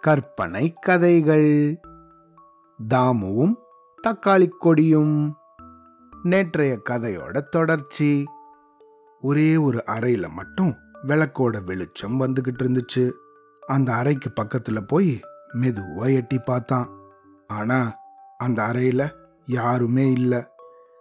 [0.00, 1.80] கற்பனை கதைகள்.
[2.94, 3.54] தாமுவும்
[4.08, 5.36] தக்காளி கொடியும்.
[6.22, 8.24] நேற்றைய கதையோட தொடர்ச்சி.
[9.20, 10.76] ஒரே ஒரு அறையில மட்டும்
[11.06, 13.12] விளக்கோட வெளிச்சம் வந்துகிட்டு இருந்துச்சு.
[13.66, 15.20] அந்த அறைக்கு பக்கத்துல போய்
[15.52, 16.88] மெதுவா எட்டி பார்த்தான்.
[17.46, 17.96] ஆனா
[18.38, 19.10] அந்த அறையில
[19.44, 20.50] யாருமே இல்ல.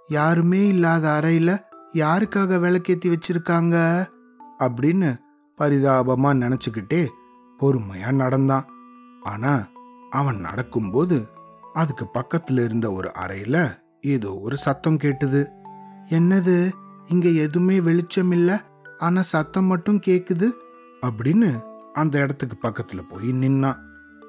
[0.07, 1.59] யாருமே இல்லாத அறையில
[1.93, 4.05] யாருக்காக விளக்கேத்தி வச்சிருக்காங்க?
[4.59, 5.17] அப்படின்னு
[5.59, 7.07] பரிதாபமா நினச்சிக்கிட்டே
[7.59, 8.65] பொறுமையா நடந்தான்.
[9.21, 9.67] ஆனா
[10.09, 11.27] அவன் நடக்கும்போது
[11.73, 13.67] அதுக்கு பக்கத்துல இருந்த ஒரு அறையில்
[14.01, 15.47] ஏதோ ஒரு சத்தம் கேட்டுது.
[16.05, 16.71] என்னது?
[17.07, 18.65] இங்க எதுவுமே வெளிச்சம் இல்ல?
[18.97, 20.51] ஆனா சத்தம் மட்டும் கேக்குது?
[21.01, 21.61] அப்படின்னு
[21.93, 23.77] அந்த இடத்துக்கு பக்கத்துல போய் நின்னான்.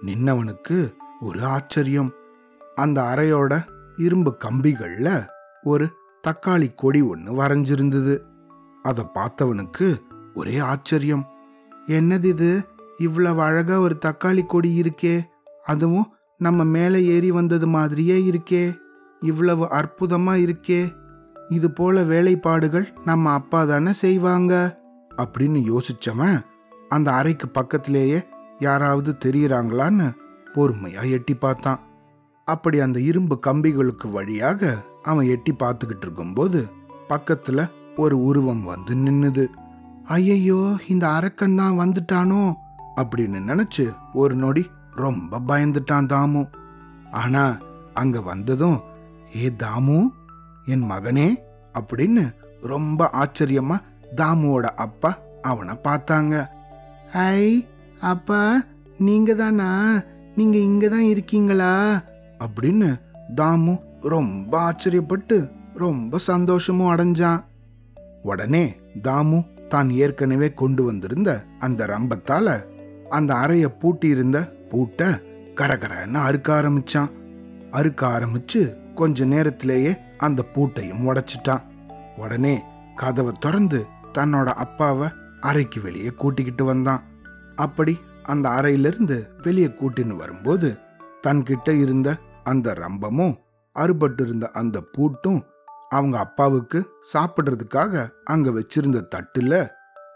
[0.04, 2.12] நின்னவனுக்கு ஒரு ஆச்சரியம்.
[2.74, 3.66] அந்த அறையோட
[3.96, 5.26] இரும்பு கம்பிகள்ல
[5.62, 5.90] ஒரு
[6.28, 8.20] தக்காளி கொடி ஒன்று வரைஞ்சிருந்தது.
[8.82, 10.00] அதை பார்த்தவனுக்கு
[10.34, 11.26] ஒரே ஆச்சரியம்.
[11.86, 12.66] என்னது இது
[12.98, 15.22] இவ்வளவு அழகா ஒரு தக்காளி கொடி இருக்கே.
[15.64, 18.76] அதுவும் நம்ம மேலே ஏறி வந்தது மாதிரியே இருக்கே.
[19.20, 20.92] இவ்வளவு அற்புதமா இருக்கே.
[21.48, 24.80] இது போல வேலைப்பாடுகள் நம்ம அப்பா தானே செய்வாங்க.
[25.16, 26.40] அப்படின்னு யோசிச்சவன்
[26.88, 28.26] அந்த அறைக்கு பக்கத்திலேயே
[28.58, 30.14] யாராவது தெரியறாங்களான்னு
[30.54, 31.80] பொறுமையா எட்டி பார்த்தான்.
[32.44, 36.68] அப்படி அந்த இரும்பு கம்பிகளுக்கு வழியாக அவன் எட்டி பார்த்துக்கிட்டு இருக்கும்போது
[37.08, 39.46] பக்கத்துல ஒரு உருவம் வந்து நின்னுது.
[40.10, 42.54] ஐயையோ இந்த அரக்கன் தான் வந்துட்டானோ?
[42.96, 46.42] அப்படின்னு நினைச்சு ஒரு நொடி ரொம்ப பயந்துட்டான் தாமு.
[47.10, 47.58] ஆனா
[47.94, 48.78] அங்க வந்ததும்
[49.36, 49.98] ஏ தாமு
[50.64, 51.28] என் மகனே?
[51.74, 53.76] அப்படின்னு ரொம்ப ஆச்சரியமா
[54.16, 56.34] தாமுவோட அப்பா அவனை பார்த்தாங்க.
[57.12, 57.68] ஐ
[58.00, 58.62] அப்பா
[58.98, 59.68] நீங்க தானா?
[60.34, 61.72] நீங்க இங்க தான் இருக்கீங்களா?
[62.38, 62.90] அப்படின்னு
[63.36, 65.38] தாமு ரொம்ப ஆச்சரியப்பட்டு
[65.74, 67.40] ரொம்ப சந்தோஷமும் அடைஞ்சான்.
[68.22, 68.64] உடனே
[69.02, 69.38] தாமு
[69.70, 72.46] தான் ஏற்கனவே கொண்டு வந்திருந்த அந்த ரம்பத்தால
[73.08, 74.38] அந்த அறைய பூட்டியிருந்த
[74.70, 75.28] பூட்டை பூட்ட
[75.60, 77.10] கரகரன்னு அறுக்க ஆரம்பிச்சான்.
[77.70, 78.60] அறுக்க ஆரம்பிச்சு
[78.94, 81.64] கொஞ்ச நேரத்திலேயே அந்த பூட்டையும் உடைச்சிட்டான்.
[82.16, 82.54] உடனே
[82.94, 83.80] கதவை திறந்து
[84.18, 85.08] தன்னோட அப்பாவை
[85.40, 87.02] அறைக்கு வெளியே கூட்டிக்கிட்டு வந்தான்.
[87.56, 90.68] அப்படி அந்த அறையிலிருந்து வெளியே கூட்டின்னு வரும்போது
[91.26, 92.08] தன்கிட்ட இருந்த
[92.44, 93.34] அந்த ரம்பமும்
[93.76, 95.40] அறுபட்டு இருந்த அந்த பூட்டும்
[95.90, 96.78] அவங்க அப்பாவுக்கு
[97.12, 99.70] சாப்பிடுறதுக்காக அங்க வச்சிருந்த தட்டுல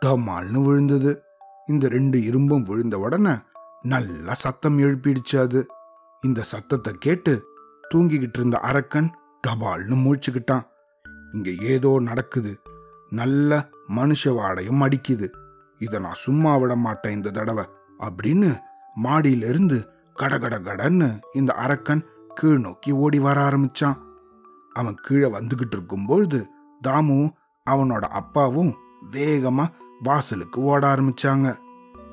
[0.05, 1.23] டமால்னு விழுந்தது.
[1.67, 3.35] இந்த ரெண்டு இரும்பும் விழுந்த உடனே
[3.83, 5.67] நல்லா சத்தம் எழுப்பிடுச்சு அது.
[6.21, 7.47] இந்த சத்தத்தை கேட்டு
[7.95, 9.11] தூங்கிக்கிட்டு இருந்த அரக்கன்
[9.47, 10.67] டபால்னு மூழ்ச்சிக்கிட்டான்.
[11.33, 12.63] இங்க ஏதோ நடக்குது.
[13.11, 15.29] நல்ல மனுஷ வாடையும் அடிக்குது.
[15.79, 17.65] இதை நான் சும்மா விட மாட்டேன் இந்த தடவை
[18.01, 18.59] அப்படின்னு
[19.03, 22.05] மாடியில இருந்து கடகட கடன்னு இந்த அரக்கன்
[22.35, 23.99] கீழ் நோக்கி ஓடி வர ஆரம்பிச்சான்.
[24.75, 26.47] அவன் கீழே வந்துகிட்டு இருக்கும்பொழுது
[26.85, 27.33] தாமுவும்
[27.71, 28.75] அவனோட அப்பாவும்
[29.11, 29.67] வேகமா
[30.03, 31.57] வாசலுக்கு ஓட ஆரம்பிச்சாங்க.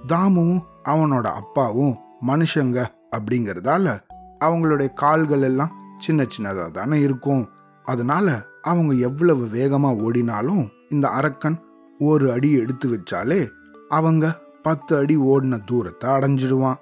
[0.08, 4.02] தாமுவும் அவனோட அப்பாவும் மனுஷங்க அப்படிங்கறதால
[4.40, 7.50] அவங்களுடைய கால்கள் எல்லாம் சின்ன சின்னதா தானே இருக்கும்.
[7.84, 11.58] அதனால அவங்க எவ்வளவு வேகமா ஓடினாலும் இந்த அரக்கன்
[12.00, 13.50] ஒரு அடி எடுத்து வச்சாலே
[13.90, 16.80] அவங்க பத்து அடி ஓடின தூரத்தை அடைஞ்சிடுவான்.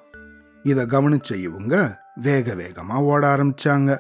[0.64, 3.98] இதை கவனிச்ச இவங்க வேக வேகமா ஓட ஆரம்பிச்சாங்க.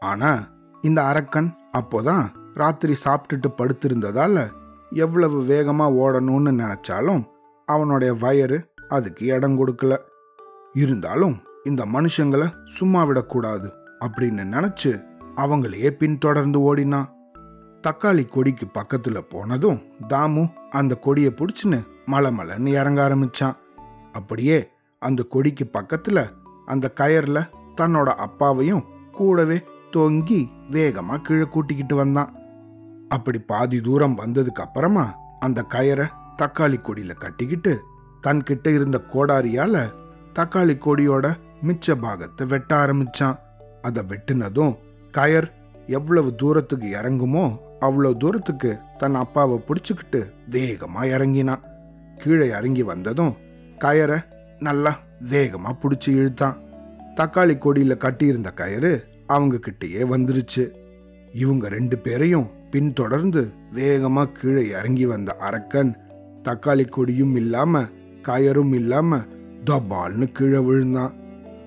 [0.00, 0.52] ஆனா
[0.84, 4.50] இந்த அரக்கன் அப்போதான் ராத்திரி சாப்பிட்டுட்டு படுத்திருந்ததால
[4.90, 7.24] எவ்வளவு வேகமா ஓடணும்னு நினைச்சாலும்
[7.66, 8.58] அவனுடைய வயறு
[8.88, 9.96] அதுக்கு இடம் கொடுக்கல.
[10.72, 15.04] இருந்தாலும் இந்த மனுஷங்களை சும்மா விடக்கூடாது அப்படின்னு நினைச்சு
[15.36, 17.12] அவங்களையே பின்தொடர்ந்து ஓடினான்
[17.82, 23.56] தக்காளி கொடிக்கு பக்கத்துல போனதும் தாமு அந்த கொடியை பிடிச்சின்னு மலை மலைன்னு இறங்க ஆரம்பிச்சான்.
[24.12, 26.28] அப்படியே அந்த கொடிக்கு பக்கத்துல
[26.66, 29.62] அந்த கயர்ல தன்னோட அப்பாவையும் கூடவே
[29.92, 32.36] தொங்கி வேகமா கீழே கூட்டிக்கிட்டு வந்தான்.
[33.08, 36.06] அப்படி பாதி தூரம் வந்ததுக்கு அப்புறமா அந்த கயரை
[36.42, 37.80] தக்காளி கொடியில கட்டிக்கிட்டு
[38.26, 39.90] தன்கிட்ட இருந்த கோடாரியால
[40.34, 43.38] தக்காளி கொடியோட மிச்ச பாகத்தை வெட்ட ஆரம்பிச்சான்.
[43.82, 44.76] அதை வெட்டினதும்
[45.10, 45.52] கயர்
[45.86, 51.64] எவ்வளவு தூரத்துக்கு இறங்குமோ அவ்வளவு தூரத்துக்கு தன் அப்பாவை பிடிச்சுக்கிட்டு வேகமா இறங்கினான்.
[52.18, 53.36] கீழே இறங்கி வந்ததும்
[53.80, 54.24] கயரை
[54.58, 54.98] நல்லா
[55.30, 56.56] வேகமா பிடிச்சி இழுத்தான்.
[57.16, 60.70] தக்காளி கொடியில கட்டியிருந்த கயிறு அவங்க கிட்டேயே வந்துருச்சு.
[61.32, 65.96] இவங்க ரெண்டு பேரையும் பின்தொடர்ந்து வேகமா கீழே இறங்கி வந்த அரக்கன்
[66.44, 67.82] தக்காளி கொடியும் இல்லாம
[68.22, 69.16] கயரும் இல்லாம
[69.64, 71.14] தபால்னு கீழே விழுந்தான்.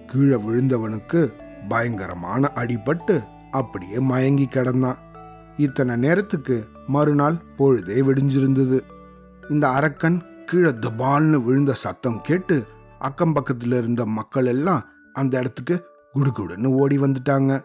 [0.06, 1.34] கீழே விழுந்தவனுக்கு
[1.68, 4.98] பயங்கரமான அடிபட்டு அப்படியே மயங்கி கிடந்தான்.
[5.58, 8.80] இத்தனை நேரத்துக்கு மறுநாள் பொழுதே விடிஞ்சிருந்தது.
[9.50, 12.64] இந்த அரக்கன் கீழே தபால்னு விழுந்த சத்தம் கேட்டு
[13.00, 15.88] அக்கம் பக்கத்துல இருந்த மக்கள் எல்லாம் அந்த இடத்துக்கு
[16.18, 17.64] குடுகுடுன்னு ஓடி வந்துட்டாங்க.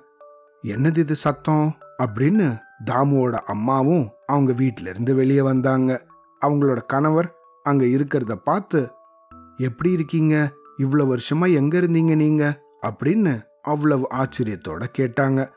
[0.63, 1.77] என்னது இது சத்தம்?
[2.03, 6.07] அப்படின்னு தாமுவோட அம்மாவும் அவங்க வீட்ல இருந்து வெளியே வந்தாங்க.
[6.47, 8.91] அவங்களோட கணவர் அங்க இருக்கிறத பார்த்து
[9.57, 10.53] எப்படி இருக்கீங்க?
[10.77, 12.63] இவ்வளவு வருஷமா எங்க இருந்தீங்க நீங்க?
[12.87, 15.49] அப்படின்னு அவ்வளவு ஆச்சரியத்தோட கேட்டாங்க.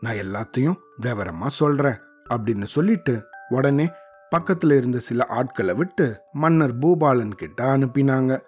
[0.00, 1.98] நான் எல்லாத்தையும் விவரமா சொல்றேன்
[2.30, 3.90] அப்படின்னு சொல்லிட்டு உடனே
[4.36, 8.40] பக்கத்துல இருந்த சில ஆட்களை விட்டு மன்னர் பூபாலன் கிட்ட அனுப்பினாங்க.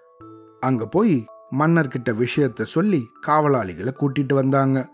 [0.61, 4.89] அங்க போய் மன்னர்கிட்ட விஷயத்த சொல்லி காவலாளிகளை கூட்டிட்டு வந்தாங்க.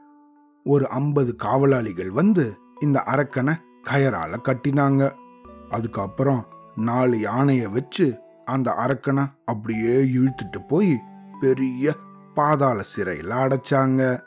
[0.64, 3.54] ஒரு ஐம்பது காவலாளிகள் வந்து இந்த அரக்கனை
[3.86, 5.12] கயரால கட்டினாங்க.
[5.70, 11.00] அதுக்கப்புறம் நாலு யானையை வச்சு அந்த அரக்கனை அப்படியே இழுத்துட்டு போய்
[11.40, 11.92] பெரிய
[12.34, 14.22] பாதாள சிறையில் அடைச்சாங்க.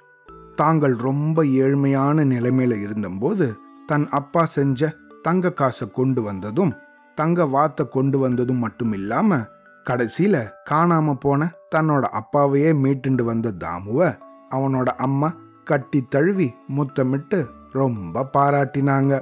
[0.55, 4.89] தாங்கள் ரொம்ப ஏழ்மையான நிலைமையில இருந்தபோது தன் அப்பா செஞ்ச
[5.21, 6.73] தங்க காசை கொண்டு வந்ததும்
[7.15, 9.47] தங்க வாத்தை கொண்டு வந்ததும் மட்டும் இல்லாமல்
[9.89, 10.35] கடைசியில
[10.69, 14.17] காணாம போன தன்னோட அப்பாவையே மீட்டுண்டு வந்த தாமுவ
[14.55, 19.21] அவனோட அம்மா கட்டி தழுவி முத்தமிட்டு ரொம்ப பாராட்டினாங்க.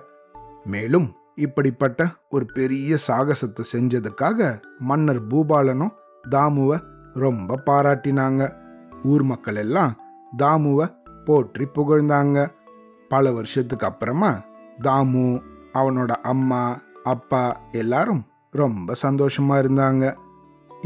[0.65, 5.93] மேலும் இப்படிப்பட்ட ஒரு பெரிய சாகசத்தை செஞ்சதுக்காக மன்னர் பூபாலனும்
[6.29, 6.79] தாமுவ
[7.13, 8.43] ரொம்ப பாராட்டினாங்க.
[9.03, 9.95] ஊர் மக்கள் எல்லாம்
[10.37, 10.87] தாமுவ
[11.25, 12.47] போற்றி புகழ்ந்தாங்க.
[13.09, 14.41] பல வருஷத்துக்கு அப்புறமா
[14.81, 15.41] தாமு
[15.73, 20.15] அவனோட அம்மா அப்பா எல்லாரும் ரொம்ப சந்தோஷமா இருந்தாங்க.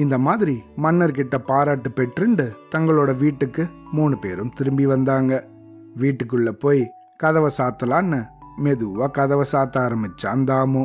[0.04, 5.34] இந்த மாதிரி மன்னர்கிட்ட பாராட்டு பெற்றுண்டு தங்களோட வீட்டுக்கு மூணு பேரும் திரும்பி வந்தாங்க.
[5.98, 6.84] வீட்டுக்குள்ள போய்
[7.18, 8.20] கதவை சாத்தலான்னு
[8.64, 10.84] மெதுவா கதவை சாத்த ஆரம்பிச்சான் தாமு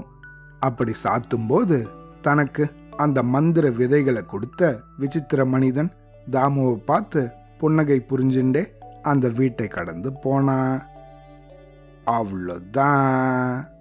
[0.61, 1.79] அப்படி சாத்தும்போது
[2.23, 2.65] தனக்கு
[2.97, 4.63] அந்த மந்திர விதைகளை கொடுத்த
[4.99, 5.91] விசித்திர மனிதன்
[6.31, 7.23] தாமுவை பார்த்து
[7.59, 8.63] புன்னகை புரிஞ்சுண்டே
[9.03, 10.77] அந்த வீட்டை கடந்து போனான்.
[12.07, 13.73] அவ்வளோதான்.